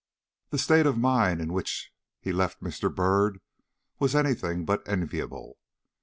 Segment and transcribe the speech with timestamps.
[0.49, 2.89] The state of mind in which he left Mr.
[2.91, 3.39] Byrd
[3.99, 5.59] was any thing but enviable.